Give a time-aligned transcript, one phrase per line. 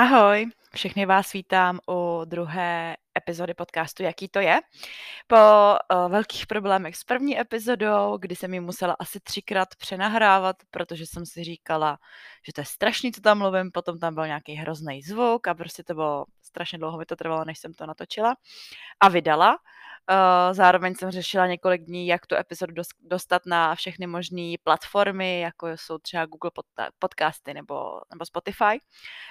[0.00, 4.60] Ahoj, všechny vás vítám u druhé epizody podcastu Jaký to je.
[5.26, 11.06] Po uh, velkých problémech s první epizodou, kdy jsem ji musela asi třikrát přenahrávat, protože
[11.06, 11.98] jsem si říkala,
[12.46, 15.84] že to je strašný, co tam mluvím, potom tam byl nějaký hrozný zvuk a prostě
[15.84, 18.36] to bylo strašně dlouho mi to trvalo, než jsem to natočila
[19.00, 19.58] a vydala.
[20.10, 25.68] Uh, zároveň jsem řešila několik dní, jak tu epizodu dostat na všechny možné platformy, jako
[25.68, 26.50] jsou třeba Google
[26.98, 28.80] podcasty nebo, nebo Spotify.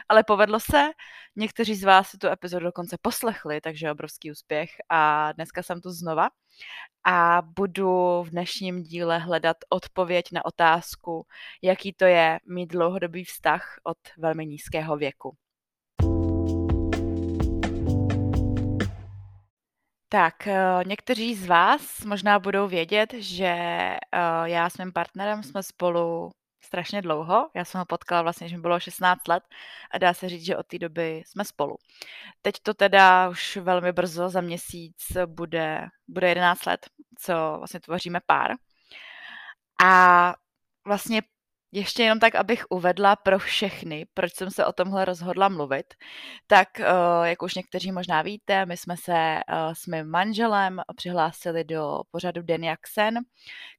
[0.10, 0.90] Ale povedlo se,
[1.36, 5.92] někteří z vás si tu epizodu dokonce poslechli, takže obrovský úspěch a dneska jsem tu
[5.92, 6.30] znova
[7.04, 11.26] a budu v dnešním díle hledat odpověď na otázku,
[11.62, 15.38] jaký to je mít dlouhodobý vztah od velmi nízkého věku.
[20.10, 24.00] Tak, eh, někteří z vás možná budou vědět, že eh,
[24.44, 26.32] já s mým partnerem jsme spolu
[26.64, 27.50] strašně dlouho.
[27.56, 29.44] Já jsem ho potkala vlastně, když mi bylo 16 let
[29.92, 31.78] a dá se říct, že od té doby jsme spolu.
[32.42, 38.20] Teď to teda už velmi brzo, za měsíc bude, bude 11 let, co vlastně tvoříme
[38.26, 38.52] pár.
[39.84, 40.36] A
[40.86, 41.22] vlastně
[41.72, 45.94] ještě jenom tak, abych uvedla pro všechny, proč jsem se o tomhle rozhodla mluvit,
[46.48, 46.86] tak eh,
[47.24, 49.42] jak už někteří možná víte, my jsme se eh,
[49.74, 53.20] s mým manželem přihlásili do pořadu Den jak sen,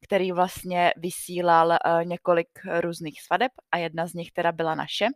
[0.04, 2.48] který vlastně vysílal eh, několik
[2.80, 5.06] různých svadeb a jedna z nich teda byla naše,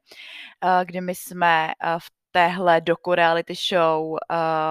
[0.85, 4.19] kdy my jsme v téhle doku reality show uh,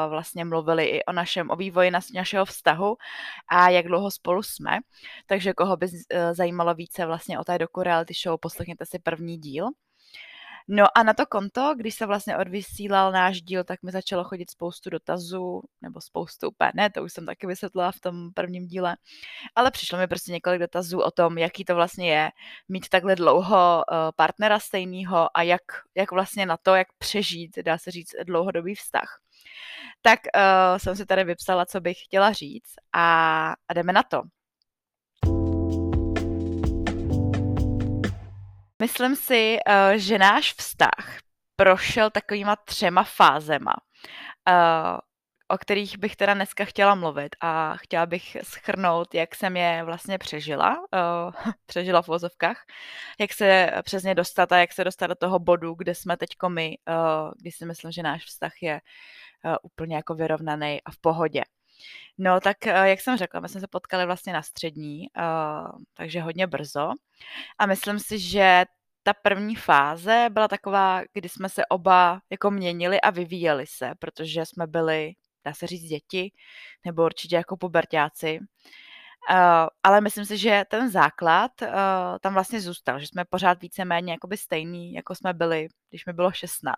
[0.10, 2.98] vlastně mluvili i o našem, o vývoji nas, našeho vztahu
[3.48, 4.80] a jak dlouho spolu jsme.
[5.26, 5.92] Takže koho by uh,
[6.34, 9.70] zajímalo více vlastně o té doku reality show, poslechněte si první díl.
[10.68, 14.52] No a na to konto, když se vlastně odvysílal náš díl, tak mi začalo chodit
[14.52, 18.98] spoustu dotazů, nebo spoustu úplně ne, to už jsem taky vysvětlila v tom prvním díle,
[19.56, 22.30] ale přišlo mi prostě několik dotazů o tom, jaký to vlastně je
[22.70, 25.62] mít takhle dlouho uh, partnera stejného a jak,
[25.96, 29.20] jak vlastně na to, jak přežít, dá se říct, dlouhodobý vztah.
[30.02, 34.22] Tak uh, jsem si tady vypsala, co bych chtěla říct a, a jdeme na to.
[38.82, 41.20] Myslím si, uh, že náš vztah
[41.56, 43.74] prošel takovýma třema fázema,
[44.50, 44.98] uh,
[45.48, 50.18] o kterých bych teda dneska chtěla mluvit a chtěla bych schrnout, jak jsem je vlastně
[50.18, 52.66] přežila, uh, přežila v vozovkách,
[53.20, 56.78] jak se přesně dostat a jak se dostat do toho bodu, kde jsme teďko my,
[57.42, 58.82] když si myslím, že náš vztah je
[59.64, 61.44] úplně jako vyrovnaný a v pohodě.
[62.24, 66.22] No tak, eh, jak jsem řekla, my jsme se potkali vlastně na střední, uh, takže
[66.22, 66.90] hodně brzo.
[67.60, 68.66] A myslím si, že
[69.04, 74.46] ta první fáze byla taková, kdy jsme se oba jako měnili a vyvíjeli se, protože
[74.46, 75.14] jsme byli,
[75.46, 76.32] dá se říct, děti,
[76.86, 78.40] nebo určitě jako pubertáci.
[79.32, 81.68] Uh, ale myslím si, že ten základ uh,
[82.22, 86.32] tam vlastně zůstal, že jsme pořád víceméně jakoby stejný, jako jsme byli, když mi bylo
[86.32, 86.76] 16.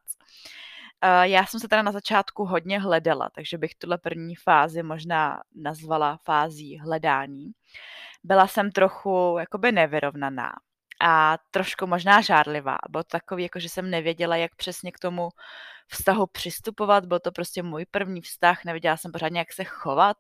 [1.23, 6.17] Já jsem se teda na začátku hodně hledala, takže bych tuhle první fázi možná nazvala
[6.17, 7.51] fází hledání.
[8.23, 10.51] Byla jsem trochu jakoby nevyrovnaná
[11.01, 12.77] a trošku možná žárlivá.
[12.89, 15.29] Bylo to takový, jako že jsem nevěděla, jak přesně k tomu
[15.87, 17.05] vztahu přistupovat.
[17.05, 20.17] Byl to prostě můj první vztah, nevěděla jsem pořádně, jak se chovat.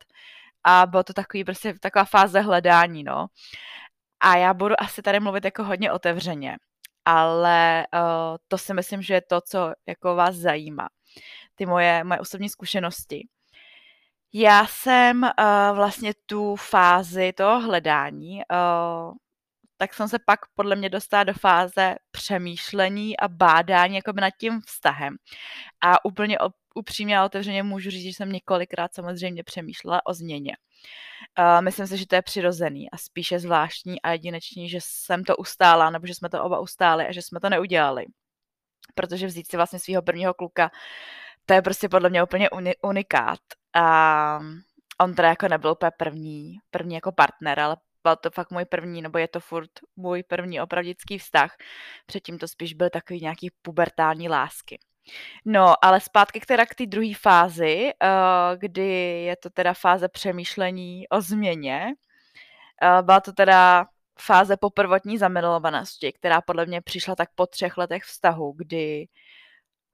[0.63, 3.27] A bylo to takový prostě taková fáze hledání, no.
[4.19, 6.57] A já budu asi tady mluvit jako hodně otevřeně
[7.05, 10.89] ale uh, to si myslím, že je to, co jako vás zajímá.
[11.55, 13.27] Ty moje, moje osobní zkušenosti.
[14.33, 19.15] Já jsem uh, vlastně tu fázi toho hledání, uh,
[19.77, 24.61] tak jsem se pak podle mě dostala do fáze přemýšlení a bádání jako nad tím
[24.61, 25.15] vztahem.
[25.81, 26.37] A úplně
[26.73, 30.57] upřímně a otevřeně můžu říct, že jsem několikrát samozřejmě přemýšlela o změně.
[31.39, 35.35] Uh, myslím si, že to je přirozený a spíše zvláštní a jedinečný, že jsem to
[35.35, 38.05] ustála, nebo že jsme to oba ustáli a že jsme to neudělali.
[38.95, 40.71] Protože vzít si vlastně svého prvního kluka,
[41.45, 43.39] to je prostě podle mě úplně uni- unikát.
[43.75, 44.39] A
[44.99, 49.01] on teda jako nebyl úplně první, první jako partner, ale byl to fakt můj první,
[49.01, 51.55] nebo je to furt můj první opravdický vztah.
[52.05, 54.79] Předtím to spíš byl takový nějaký pubertální lásky.
[55.45, 58.91] No, ale zpátky k teda k té druhé fázi, uh, kdy
[59.23, 61.93] je to teda fáze přemýšlení o změně.
[62.83, 63.85] Uh, byla to teda
[64.19, 69.07] fáze po prvotní zamilovanosti, která podle mě přišla tak po třech letech vztahu, kdy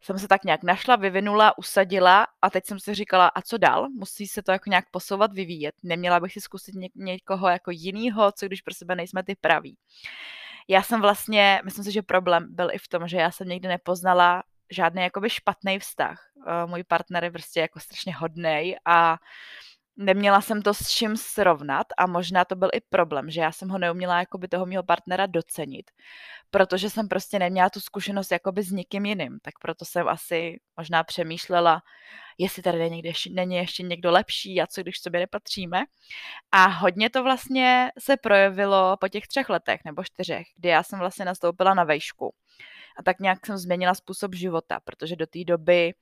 [0.02, 3.90] jsem se tak nějak našla, vyvinula, usadila a teď jsem si říkala, a co dál?
[3.90, 5.76] Musí se to jako nějak posouvat, vyvíjet.
[5.84, 9.78] Neměla bych si zkusit ně- někoho jako jinýho, co když pro sebe nejsme ty praví.
[10.68, 13.68] Já jsem vlastně, myslím si, že problém byl i v tom, že já jsem někdy
[13.68, 16.20] nepoznala žádný jakoby špatný vztah.
[16.36, 19.18] Uh, můj partner je prostě jako strašně hodnej a
[20.00, 23.70] neměla jsem to s čím srovnat a možná to byl i problém, že já jsem
[23.70, 25.92] ho neuměla jakoby toho mého partnera docenit,
[26.52, 31.04] protože jsem prostě neměla tu zkušenost jakoby s nikým jiným, tak proto jsem asi možná
[31.04, 31.82] přemýšlela,
[32.38, 35.84] jestli tady někde není ještě někdo lepší a co když sobě nepatříme.
[36.52, 41.00] A hodně to vlastně se projevilo po těch třech letech nebo čtyřech, kdy já jsem
[41.00, 42.34] vlastně nastoupila na vejšku
[43.00, 45.94] a tak nějak jsem změnila způsob života, protože do té doby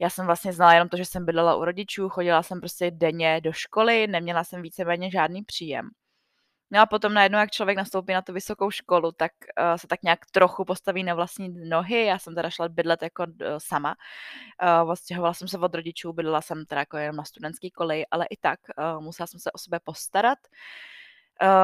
[0.00, 3.40] já jsem vlastně znala jenom to, že jsem bydlela u rodičů, chodila jsem prostě denně
[3.40, 5.90] do školy, neměla jsem víceméně žádný příjem.
[6.72, 10.02] No a potom najednou, jak člověk nastoupí na tu vysokou školu, tak uh, se tak
[10.02, 12.04] nějak trochu postaví na vlastní nohy.
[12.04, 13.96] Já jsem teda šla bydlet jako uh, sama.
[14.82, 18.26] Uh, odstěhovala jsem se od rodičů, bydlela jsem teda jako jenom na studentský koleji, ale
[18.30, 20.38] i tak uh, musela jsem se o sebe postarat.
[20.38, 20.54] Uh,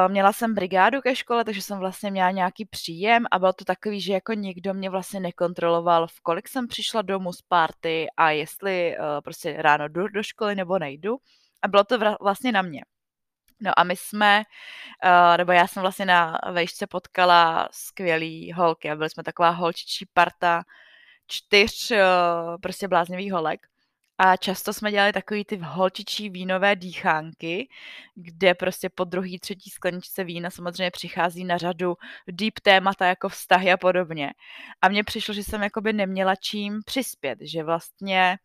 [0.08, 4.00] měla jsem brigádu ke škole, takže jsem vlastně měla nějaký příjem a bylo to takový,
[4.00, 8.96] že jako nikdo mě vlastně nekontroloval, v kolik jsem přišla domů z party a jestli
[8.98, 11.16] uh, prostě ráno jdu do školy nebo nejdu.
[11.62, 12.82] A bylo to vlastně na mě.
[13.60, 14.42] No a my jsme,
[15.04, 20.06] uh, nebo já jsem vlastně na vejšce potkala skvělý holky a byli jsme taková holčičí
[20.12, 20.62] parta
[21.26, 21.98] čtyř uh,
[22.62, 23.66] prostě bláznivých holek.
[24.18, 27.68] A často jsme dělali takový ty holčičí vínové dýchánky,
[28.14, 31.96] kde prostě po druhý, třetí skleničce vína samozřejmě přichází na řadu
[32.28, 34.32] deep témata jako vztahy a podobně.
[34.82, 38.38] A mně přišlo, že jsem jakoby neměla čím přispět, že vlastně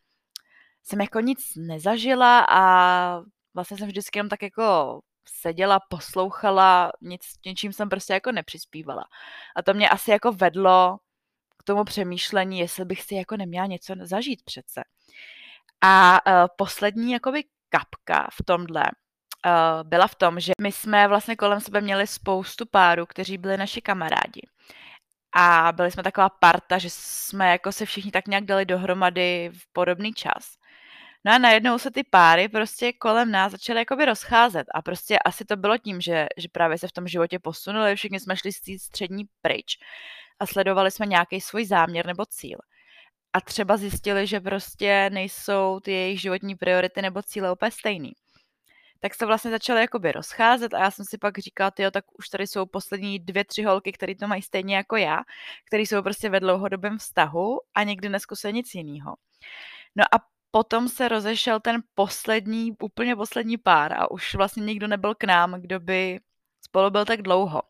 [0.84, 3.22] jsem jako nic nezažila a
[3.54, 9.04] vlastně jsem vždycky jenom tak jako seděla, poslouchala, nic, něčím jsem prostě jako nepřispívala.
[9.56, 10.98] A to mě asi jako vedlo
[11.58, 14.84] k tomu přemýšlení, jestli bych si jako neměla něco zažít přece.
[15.82, 21.36] A uh, poslední jakoby kapka v tomhle uh, byla v tom, že my jsme vlastně
[21.36, 24.42] kolem sebe měli spoustu párů, kteří byli naši kamarádi.
[25.36, 29.74] A byli jsme taková parta, že jsme jako se všichni tak nějak dali dohromady v
[29.74, 30.62] podobný čas.
[31.26, 35.46] No a najednou se ty páry prostě kolem nás začaly jakoby rozcházet a prostě asi
[35.46, 38.62] to bylo tím, že, že právě se v tom životě posunuli, všichni jsme šli z
[38.62, 39.78] té střední pryč
[40.40, 42.58] a sledovali jsme nějaký svůj záměr nebo cíl.
[43.34, 48.12] A třeba zjistili, že prostě nejsou ty jejich životní priority nebo cíle úplně stejný.
[49.00, 52.30] Tak se vlastně začaly jakoby rozcházet a já jsem si pak říkala, jo, tak už
[52.30, 55.20] tady jsou poslední dvě, tři holky, které to mají stejně jako já,
[55.68, 59.16] které jsou prostě ve dlouhodobém vztahu a nikdy neskusí nic jiného.
[59.96, 60.20] No a
[60.52, 65.62] potom se rozešel ten poslední, úplně poslední pár a už vlastně nikdo nebyl k nám,
[65.62, 66.20] kdo by
[66.66, 67.62] spolu byl tak dlouho.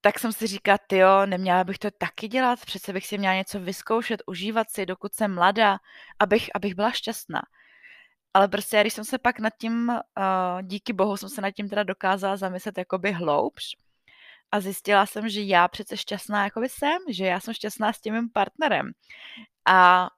[0.00, 3.60] Tak jsem si říkala, jo, neměla bych to taky dělat, přece bych si měla něco
[3.60, 5.78] vyzkoušet, užívat si, dokud jsem mladá,
[6.18, 7.42] abych, abych byla šťastná.
[8.34, 11.68] Ale prostě, když jsem se pak nad tím, uh, díky bohu jsem se nad tím
[11.68, 13.64] teda dokázala zamyslet jakoby hloubš
[14.52, 18.14] a zjistila jsem, že já přece šťastná jakoby jsem, že já jsem šťastná s tím
[18.14, 18.90] mým partnerem.
[19.68, 20.08] A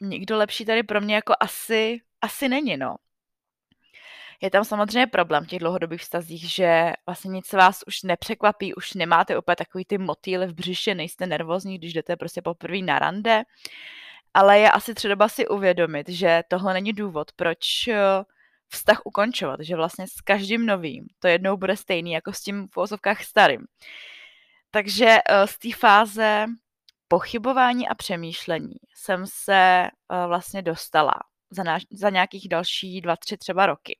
[0.00, 2.96] nikdo lepší tady pro mě jako asi, asi není, no.
[4.42, 8.94] Je tam samozřejmě problém v těch dlouhodobých vztazích, že vlastně nic vás už nepřekvapí, už
[8.94, 13.42] nemáte opět takový ty motýly v břiše, nejste nervózní, když jdete prostě poprvé na rande,
[14.34, 17.98] ale je asi třeba si uvědomit, že tohle není důvod, proč eh,
[18.68, 22.76] vztah ukončovat, že vlastně s každým novým to jednou bude stejný jako s tím v
[22.76, 23.60] ozovkách starým.
[24.70, 26.46] Takže eh, z té fáze
[27.12, 31.12] pochybování a přemýšlení jsem se uh, vlastně dostala
[31.50, 33.98] za, náš, za nějakých další dva, tři třeba roky.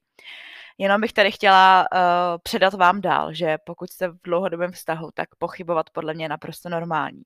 [0.79, 1.99] Jenom bych tady chtěla uh,
[2.43, 6.69] předat vám dál, že pokud jste v dlouhodobém vztahu, tak pochybovat podle mě je naprosto
[6.69, 7.23] normální.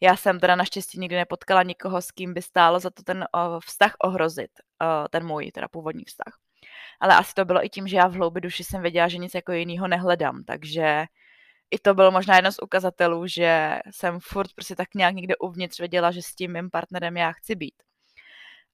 [0.00, 3.60] Já jsem teda naštěstí nikdy nepotkala nikoho, s kým by stálo za to ten uh,
[3.64, 4.50] vztah ohrozit,
[4.82, 6.38] uh, ten můj, teda původní vztah.
[7.00, 9.34] Ale asi to bylo i tím, že já v hloubi duši jsem věděla, že nic
[9.34, 11.04] jako jiného nehledám, takže
[11.70, 15.78] i to bylo možná jedno z ukazatelů, že jsem furt prostě tak nějak někde uvnitř
[15.78, 17.74] věděla, že s tím mým partnerem já chci být.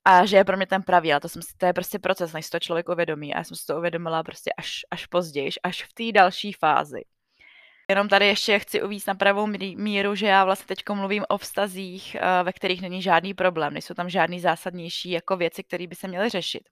[0.04, 2.32] A že je pro mě ten pravý, ale to, jsem si, to je prostě proces,
[2.32, 3.34] než to člověk uvědomí.
[3.34, 7.04] A já jsem si to uvědomila prostě až, až později, až v té další fázi.
[7.88, 9.46] Jenom tady ještě chci uvíct na pravou
[9.76, 13.94] míru, že já vlastně teď mluvím o vztazích, eh, ve kterých není žádný problém, nejsou
[13.94, 16.62] tam žádný zásadnější jako věci, které by se měly řešit.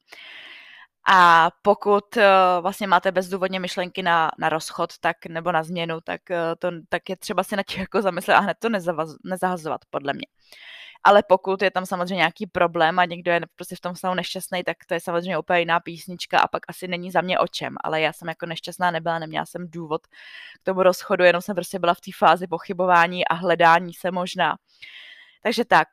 [1.08, 2.22] A pokud uh,
[2.60, 7.08] vlastně máte bezdůvodně myšlenky na, na rozchod tak, nebo na změnu, tak, uh, to, tak
[7.08, 10.26] je třeba si na těch jako zamyslet a hned to nezavaz, nezahazovat, podle mě.
[11.04, 14.64] Ale pokud je tam samozřejmě nějaký problém a někdo je prostě v tom stavu nešťastný,
[14.64, 17.74] tak to je samozřejmě úplně jiná písnička a pak asi není za mě o čem.
[17.84, 21.78] Ale já jsem jako nešťastná nebyla, neměla jsem důvod k tomu rozchodu, jenom jsem prostě
[21.78, 24.56] byla v té fázi pochybování a hledání se možná.
[25.42, 25.88] Takže tak.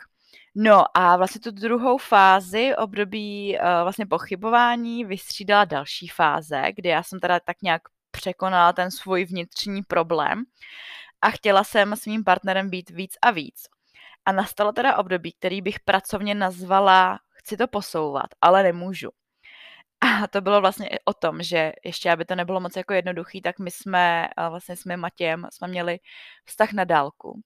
[0.56, 7.04] No a vlastně tu druhou fázi období uh, vlastně pochybování vystřídala další fáze, kdy já
[7.04, 10.44] jsem teda tak nějak překonala ten svůj vnitřní problém
[11.22, 13.79] a chtěla jsem s mým partnerem být víc a víc.
[14.26, 19.10] A nastalo teda období, který bych pracovně nazvala chci to posouvat, ale nemůžu.
[20.02, 23.60] A to bylo vlastně o tom, že ještě, aby to nebylo moc jako jednoduchý, tak
[23.60, 26.00] my jsme vlastně s mým Matějem jsme měli
[26.46, 27.42] vztah na dálku.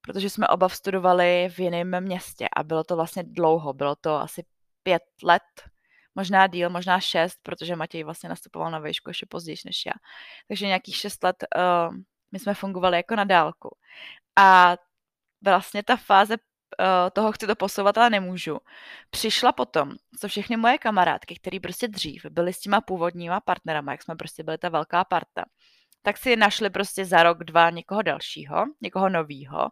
[0.00, 4.44] Protože jsme oba studovali v jiném městě a bylo to vlastně dlouho, bylo to asi
[4.82, 5.42] pět let,
[6.14, 9.92] možná díl, možná šest, protože Matěj vlastně nastupoval na výšku ještě později než já.
[10.48, 11.94] Takže nějakých šest let uh,
[12.32, 13.76] my jsme fungovali jako na dálku.
[14.36, 14.76] A
[15.44, 18.58] vlastně ta fáze uh, toho chci to posouvat, ale nemůžu.
[19.10, 24.02] Přišla potom, co všechny moje kamarádky, které prostě dřív byly s těma původníma partnerama, jak
[24.02, 25.44] jsme prostě byli ta velká parta,
[26.02, 29.68] tak si našli prostě za rok, dva někoho dalšího, někoho novýho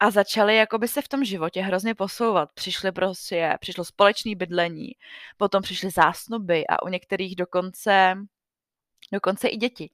[0.00, 2.48] a začali jakoby se v tom životě hrozně posouvat.
[2.54, 4.88] Přišli prostě, přišlo společné bydlení,
[5.36, 8.14] potom přišly zásnuby a u některých dokonce
[9.12, 9.90] dokonce i děti.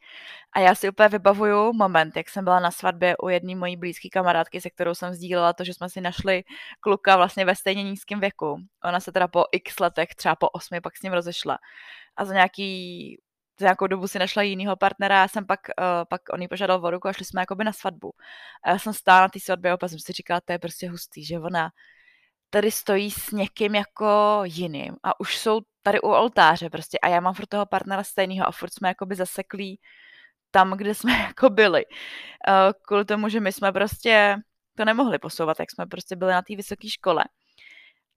[0.52, 4.08] A já si úplně vybavuju moment, jak jsem byla na svatbě u jedné mojí blízké
[4.08, 6.44] kamarádky, se kterou jsem sdílela to, že jsme si našli
[6.80, 8.56] kluka vlastně ve stejně nízkém věku.
[8.84, 11.58] Ona se teda po x letech, třeba po osmi, pak s ním rozešla.
[12.16, 13.18] A za nějaký
[13.60, 16.84] za nějakou dobu si našla jinýho partnera, já jsem pak, uh, pak on jí požádal
[16.84, 18.12] o ruku a šli jsme jakoby na svatbu.
[18.62, 21.24] A já jsem stála na té svatbě a jsem si říkala, to je prostě hustý,
[21.24, 21.70] že ona
[22.50, 27.20] tady stojí s někým jako jiným a už jsou tady u oltáře prostě a já
[27.20, 29.80] mám furt toho partnera stejného a furt jsme jakoby zaseklí
[30.50, 31.86] tam, kde jsme jako byli.
[31.86, 31.92] Uh,
[32.82, 34.36] kvůli tomu, že my jsme prostě
[34.76, 37.24] to nemohli posouvat, jak jsme prostě byli na té vysoké škole.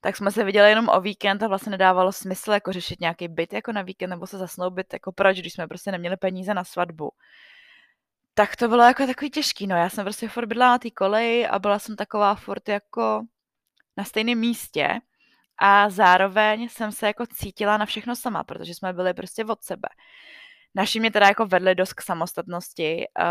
[0.01, 3.53] Tak jsme se viděli jenom o víkend a vlastně nedávalo smysl jako řešit nějaký byt
[3.53, 7.11] jako na víkend nebo se zasnoubit jako proč, když jsme prostě neměli peníze na svatbu.
[8.33, 11.47] Tak to bylo jako takový těžký, no já jsem prostě furt bydla na té koleji
[11.47, 13.21] a byla jsem taková furt jako
[13.98, 15.00] na stejném místě
[15.62, 19.89] a zároveň jsem se jako cítila na všechno sama, protože jsme byli prostě od sebe.
[20.75, 23.25] Naši mě teda jako vedli dost k samostatnosti, uh,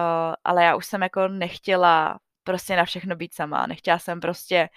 [0.45, 3.67] ale já už jsem jako nechtěla prostě na všechno být sama.
[3.67, 4.69] Nechtěla jsem prostě,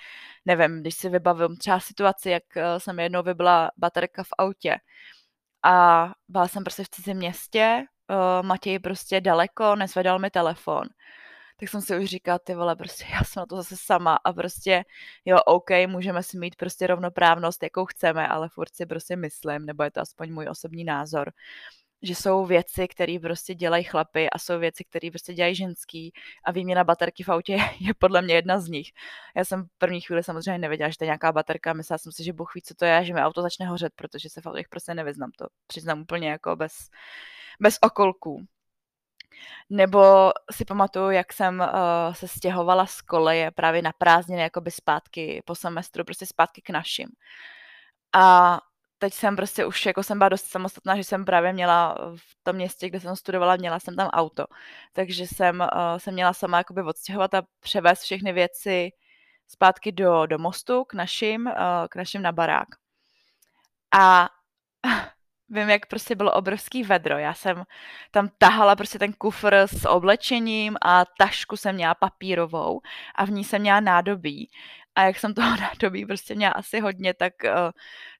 [0.45, 4.77] nevím, když si vybavím třeba situaci, jak uh, jsem jednou vybila baterka v autě
[5.63, 10.87] a byla jsem prostě v cizím městě, uh, Matěj prostě daleko, nezvedal mi telefon
[11.59, 14.33] tak jsem si už říkala, ty vole, prostě já jsem na to zase sama a
[14.33, 14.83] prostě
[15.25, 19.83] jo, OK, můžeme si mít prostě rovnoprávnost, jakou chceme, ale furt si prostě myslím, nebo
[19.83, 21.31] je to aspoň můj osobní názor,
[22.03, 26.51] že jsou věci, které prostě dělají chlapy a jsou věci, které prostě dělají ženský a
[26.51, 28.91] výměna baterky v autě je podle mě jedna z nich.
[29.35, 32.23] Já jsem v první chvíli samozřejmě nevěděla, že to je nějaká baterka, myslela jsem si,
[32.23, 34.69] že Bůh ví, co to je, že mi auto začne hořet, protože se v autech
[34.69, 36.73] prostě nevyznám, to přiznám úplně jako bez,
[37.59, 38.45] bez okolků.
[39.69, 45.43] Nebo si pamatuju, jak jsem uh, se stěhovala z koleje právě na prázdniny, jakoby zpátky
[45.45, 47.07] po semestru, prostě zpátky k našim.
[48.13, 48.59] A
[48.97, 52.55] teď jsem prostě už, jako jsem byla dost samostatná, že jsem právě měla v tom
[52.55, 54.45] městě, kde jsem studovala, měla jsem tam auto.
[54.93, 58.91] Takže jsem uh, se měla sama jakoby odstěhovat a převést všechny věci
[59.47, 61.53] zpátky do, do mostu k našim, uh,
[61.89, 62.67] k našim na barák.
[63.99, 64.29] A
[65.53, 67.17] vím, jak prostě bylo obrovský vedro.
[67.17, 67.63] Já jsem
[68.11, 72.81] tam tahala prostě ten kufr s oblečením a tašku jsem měla papírovou
[73.15, 74.49] a v ní jsem měla nádobí
[74.95, 77.49] a jak jsem toho nádobí prostě měla asi hodně, tak uh,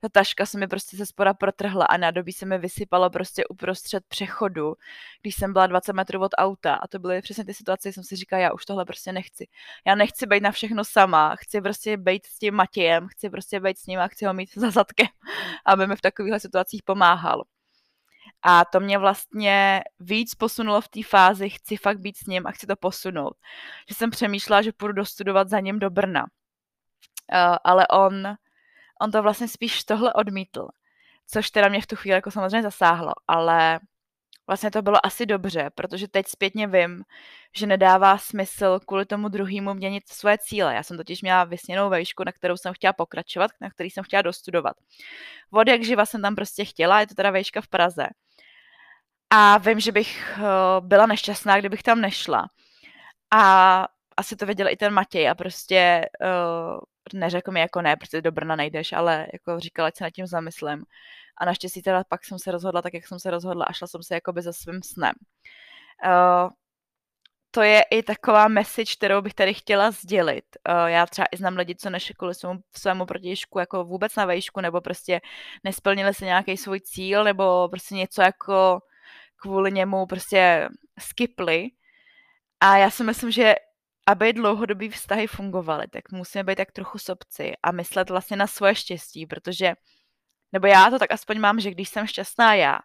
[0.01, 4.03] ta taška se mi prostě ze spora protrhla a nádobí se mi vysypalo prostě uprostřed
[4.07, 4.75] přechodu,
[5.21, 8.03] když jsem byla 20 metrů od auta a to byly přesně ty situace, kdy jsem
[8.03, 9.47] si říkala, já už tohle prostě nechci.
[9.87, 13.79] Já nechci být na všechno sama, chci prostě být s tím Matějem, chci prostě být
[13.79, 15.07] s ním a chci ho mít za zadkem,
[15.65, 17.43] aby mi v takovýchhle situacích pomáhal.
[18.45, 22.51] A to mě vlastně víc posunulo v té fázi, chci fakt být s ním a
[22.51, 23.33] chci to posunout.
[23.89, 26.25] Že jsem přemýšlela, že půjdu dostudovat za ním do Brna
[27.63, 28.27] ale on,
[29.01, 30.67] on to vlastně spíš tohle odmítl,
[31.27, 33.79] což teda mě v tu chvíli jako samozřejmě zasáhlo, ale
[34.47, 37.03] vlastně to bylo asi dobře, protože teď zpětně vím,
[37.55, 40.75] že nedává smysl kvůli tomu druhému měnit svoje cíle.
[40.75, 44.21] Já jsem totiž měla vysněnou vejšku, na kterou jsem chtěla pokračovat, na který jsem chtěla
[44.21, 44.75] dostudovat.
[45.51, 48.07] Vod jak živa jsem tam prostě chtěla, je to teda vejška v Praze.
[49.29, 52.47] A vím, že bych uh, byla nešťastná, kdybych tam nešla.
[53.31, 53.87] A
[54.17, 56.79] asi to věděl i ten Matěj a prostě uh,
[57.13, 60.27] neřekl mi jako ne, protože do Brna nejdeš, ale jako říkal, ať se nad tím
[60.27, 60.83] zamyslím.
[61.37, 64.03] A naštěstí teda pak jsem se rozhodla tak, jak jsem se rozhodla a šla jsem
[64.03, 65.13] se jakoby za svým snem.
[66.05, 66.49] Uh,
[67.51, 70.45] to je i taková message, kterou bych tady chtěla sdělit.
[70.69, 74.25] Uh, já třeba i znám lidi, co nešli kvůli svému, svému protějšku jako vůbec na
[74.25, 75.21] vejšku, nebo prostě
[75.63, 78.79] nesplnili si nějaký svůj cíl, nebo prostě něco jako
[79.35, 80.69] kvůli němu prostě
[80.99, 81.69] skipli.
[82.59, 83.55] A já si myslím, že
[84.05, 88.75] aby dlouhodobý vztahy fungovaly, tak musíme být tak trochu sobci a myslet vlastně na svoje
[88.75, 89.73] štěstí, protože,
[90.51, 92.79] nebo já to tak aspoň mám, že když jsem šťastná já,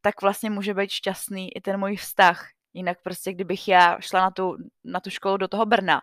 [0.00, 2.48] tak vlastně může být šťastný i ten můj vztah.
[2.74, 6.02] Jinak prostě, kdybych já šla na tu, na tu školu do toho Brna,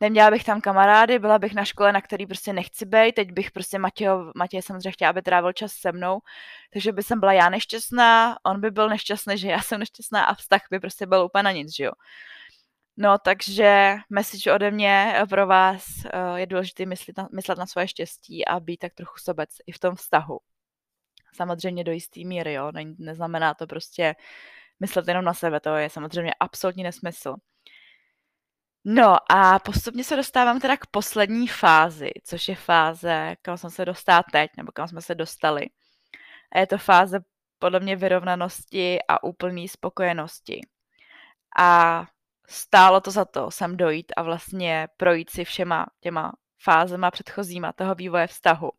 [0.00, 3.50] neměla bych tam kamarády, byla bych na škole, na který prostě nechci být, teď bych
[3.50, 6.20] prostě Matějo, Matěj samozřejmě chtěla, aby trávil čas se mnou,
[6.72, 10.34] takže by jsem byla já nešťastná, on by byl nešťastný, že já jsem nešťastná a
[10.34, 11.92] vztah by prostě byl úplně na nic, že jo.
[13.02, 17.88] No, takže message ode mě pro vás eh, je důležité myslet na, myslet na svoje
[17.88, 20.40] štěstí a být tak trochu sobec i v tom vztahu.
[21.34, 24.14] Samozřejmě do jistý míry, jo, ne, neznamená to prostě
[24.80, 27.36] myslet jenom na sebe, to je samozřejmě absolutní nesmysl.
[28.84, 33.84] No a postupně se dostávám teda k poslední fázi, což je fáze, kam jsme se
[33.84, 35.66] dostali teď, nebo kam jsme se dostali.
[36.52, 37.20] A je to fáze
[37.58, 40.60] podle mě vyrovnanosti a úplné spokojenosti.
[41.58, 42.06] A
[42.50, 47.94] stálo to za to sem dojít a vlastně projít si všema těma fázema předchozíma toho
[47.94, 48.70] vývoje vztahu.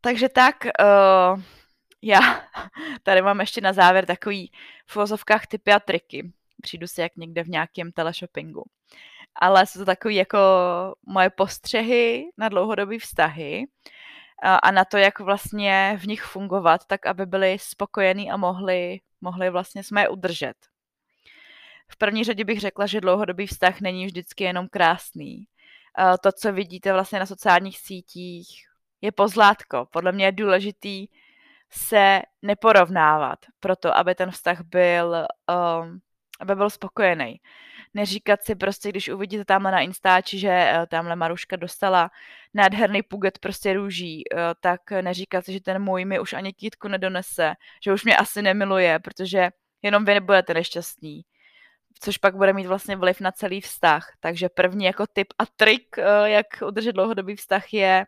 [0.00, 1.42] Takže tak, uh,
[2.02, 2.20] já
[3.02, 4.52] tady mám ještě na závěr takový
[4.86, 6.32] v vozovkách typy a triky.
[6.62, 8.64] Přijdu si jak někde v nějakém teleshoppingu.
[9.34, 10.38] Ale jsou to takové jako
[11.06, 13.66] moje postřehy na dlouhodobé vztahy
[14.42, 19.00] a, a na to, jak vlastně v nich fungovat, tak aby byli spokojení a mohli,
[19.20, 20.56] mohli vlastně jsme je udržet.
[21.88, 25.46] V první řadě bych řekla, že dlouhodobý vztah není vždycky jenom krásný.
[26.20, 28.48] To, co vidíte vlastně na sociálních sítích,
[29.00, 29.86] je pozlátko.
[29.90, 31.06] Podle mě je důležitý
[31.70, 35.26] se neporovnávat, proto aby ten vztah byl,
[35.82, 36.00] um,
[36.40, 37.40] aby byl spokojený.
[37.94, 42.10] Neříkat si prostě, když uvidíte tamhle na Instači, že uh, tamhle Maruška dostala
[42.54, 46.88] nádherný puget prostě růží, uh, tak neříkat si, že ten můj mi už ani kýtku
[46.88, 49.50] nedonese, že už mě asi nemiluje, protože
[49.82, 51.22] jenom vy nebudete nešťastní
[52.00, 54.12] což pak bude mít vlastně vliv na celý vztah.
[54.20, 58.06] Takže první jako tip a trik, uh, jak udržet dlouhodobý vztah je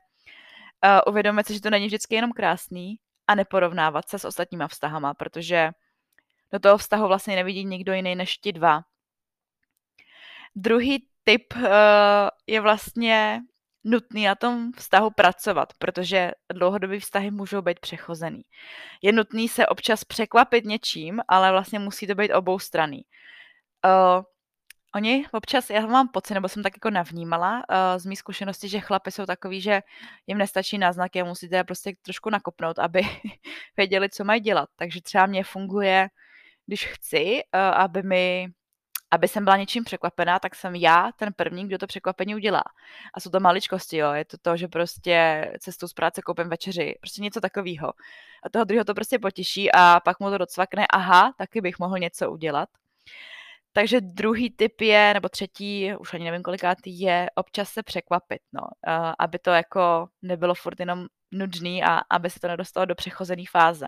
[0.85, 5.14] uh, uvědomit si, že to není vždycky jenom krásný a neporovnávat se s ostatníma vztahama,
[5.14, 5.71] protože
[6.52, 8.80] do toho vztahu vlastně nevidí nikdo jiný než ti dva.
[10.57, 11.62] Druhý tip uh,
[12.47, 13.40] je vlastně
[13.85, 18.42] nutný na tom vztahu pracovat, protože dlouhodobý vztahy můžou být přechozený.
[19.02, 23.02] Je nutný se občas překvapit něčím, ale vlastně musí to být obou straný.
[23.88, 24.25] Uh,
[24.95, 28.80] Oni občas, já mám pocit, nebo jsem tak jako navnímala uh, z mých zkušenosti, že
[28.80, 29.83] chlapy jsou takový, že
[30.26, 33.03] jim nestačí náznaky a musíte prostě trošku nakopnout, aby
[33.77, 34.68] věděli, co mají dělat.
[34.77, 36.09] Takže třeba mě funguje,
[36.66, 38.48] když chci, uh, aby mi
[39.11, 42.62] aby jsem byla něčím překvapená, tak jsem já ten první, kdo to překvapení udělá.
[43.14, 44.12] A jsou to maličkosti, jo.
[44.12, 46.94] Je to to, že prostě cestou z práce koupím večeři.
[47.01, 47.88] Prostě něco takového.
[48.42, 51.98] A toho druhého to prostě potěší a pak mu to docvakne, aha, taky bych mohl
[51.98, 52.68] něco udělat.
[53.72, 58.61] Takže druhý typ je, nebo třetí, už ani nevím kolikátý, je občas se překvapit, no.
[58.62, 63.42] Uh, aby to jako nebylo furt jenom nudný a aby se to nedostalo do přechozené
[63.50, 63.87] fáze.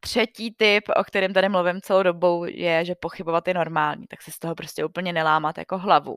[0.00, 4.30] Třetí typ, o kterém tady mluvím celou dobou, je, že pochybovat je normální, tak se
[4.32, 6.16] z toho prostě úplně nelámat jako hlavu.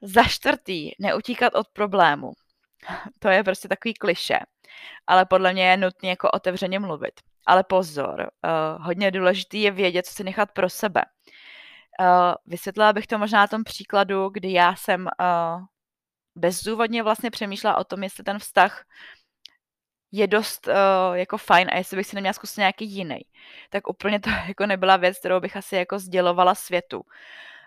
[0.00, 2.32] Za čtvrtý, neutíkat od problému.
[3.18, 4.38] To je prostě takový kliše,
[5.06, 7.20] ale podle mě je nutné jako otevřeně mluvit.
[7.46, 11.02] Ale pozor, uh, hodně důležitý je vědět, co si nechat pro sebe.
[12.00, 15.62] Uh, vysvětlila bych to možná na tom příkladu, kdy já jsem uh,
[16.36, 18.84] bezdůvodně vlastně přemýšlela o tom, jestli ten vztah
[20.12, 23.20] je dost uh, jako fajn a jestli bych si neměla zkusit nějaký jiný.
[23.70, 27.02] Tak úplně to jako nebyla věc, kterou bych asi jako sdělovala světu.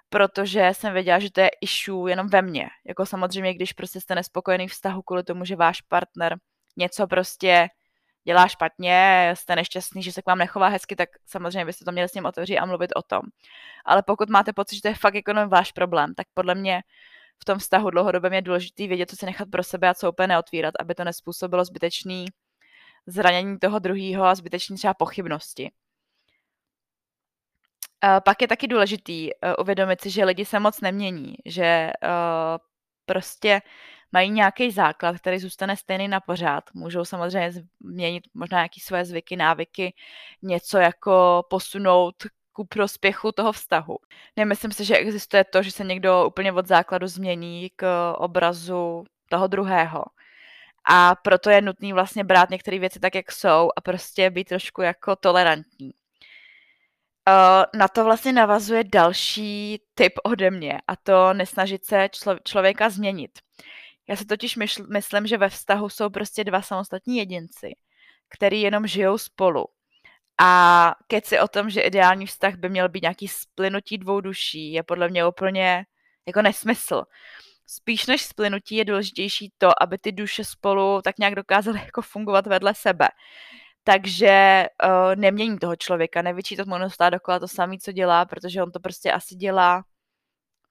[0.09, 2.67] Protože jsem věděla, že to je issue jenom ve mně.
[2.87, 6.37] Jako samozřejmě, když prostě jste nespokojený vztahu kvůli tomu, že váš partner
[6.77, 7.69] něco prostě
[8.23, 12.10] dělá špatně, jste nešťastný, že se k vám nechová hezky, tak samozřejmě byste to měli
[12.10, 13.21] s ním otevřít a mluvit o tom.
[13.86, 16.82] Ale pokud máte pocit, že to je fakt jako váš problém, tak podle mě
[17.41, 20.27] v tom vztahu dlouhodobě je důležité vědět, co si nechat pro sebe a co úplně
[20.27, 22.25] neotvírat, aby to nespůsobilo zbytečný
[23.08, 25.71] zranění toho druhého a zbytečný třeba pochybnosti.
[28.23, 32.10] Pak je taky důležitý uh, uvědomit si, že lidi se moc nemění, že uh,
[33.05, 33.62] prostě
[34.12, 36.63] mají nějaký základ, který zůstane stejný na pořád.
[36.74, 39.93] Můžou samozřejmě změnit možná nějaké své zvyky, návyky,
[40.41, 42.15] něco jako posunout
[42.54, 43.98] ku prospěchu toho vztahu.
[44.38, 49.48] Nemyslím si, že existuje to, že se někdo úplně od základu změní k obrazu toho
[49.48, 50.04] druhého.
[50.89, 54.82] A proto je nutný vlastně brát některé věci tak, jak jsou a prostě být trošku
[54.82, 55.91] jako tolerantní.
[57.76, 63.39] Na to vlastně navazuje další typ ode mě a to nesnažit se člo- člověka změnit.
[64.10, 67.76] Já si totiž myšl, myslím, že ve vztahu jsou prostě dva samostatní jedinci,
[68.30, 69.65] který jenom žijou spolu.
[70.41, 74.84] A keci o tom, že ideální vztah by měl být nějaký splynutí dvou duší, je
[74.84, 75.86] podle mě úplně
[76.28, 77.04] jako nesmysl.
[77.67, 82.48] Spíš než splynutí je důležitější to, aby ty duše spolu tak nějak dokázaly jako fungovat
[82.48, 83.08] vedle sebe.
[83.84, 88.72] Takže uh, nemění toho člověka, nevyčítat mu neustále dokola to samé, co dělá, protože on
[88.72, 89.84] to prostě asi dělá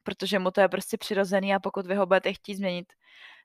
[0.09, 2.93] protože mu to je prostě přirozený a pokud vy ho budete chtít změnit,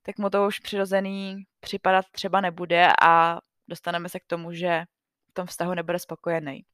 [0.04, 4.84] tak mu to už přirozený připadat třeba nebude a dostaneme se k tomu, že
[5.30, 6.66] v tom vztahu nebude spokojený.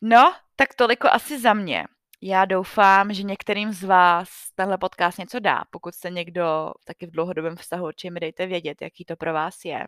[0.00, 1.84] No, tak toliko asi za mě.
[2.22, 5.62] Já doufám, že některým z vás tenhle podcast něco dá.
[5.70, 9.64] Pokud jste někdo taky v dlouhodobém vztahu, určitě mi dejte vědět, jaký to pro vás
[9.64, 9.86] je.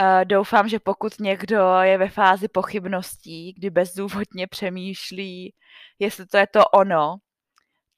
[0.00, 5.54] Uh, doufám, že pokud někdo je ve fázi pochybností, kdy bezdůvodně přemýšlí,
[5.98, 7.16] jestli to je to ono,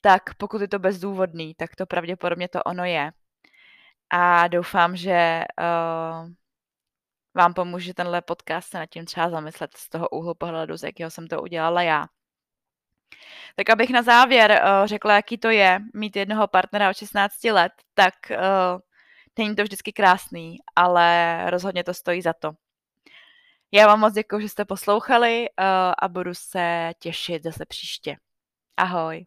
[0.03, 3.11] tak pokud je to bezdůvodný, tak to pravděpodobně to ono je.
[4.09, 6.29] A doufám, že uh,
[7.33, 11.11] vám pomůže tenhle podcast se nad tím třeba zamyslet z toho úhlu pohledu, z jakého
[11.11, 12.05] jsem to udělala já.
[13.55, 17.71] Tak abych na závěr uh, řekla, jaký to je mít jednoho partnera od 16 let,
[17.93, 18.37] tak uh,
[19.37, 22.51] není to vždycky krásný, ale rozhodně to stojí za to.
[23.71, 25.65] Já vám moc děkuji, že jste poslouchali uh,
[25.99, 28.17] a budu se těšit zase příště.
[28.77, 29.25] Ahoj.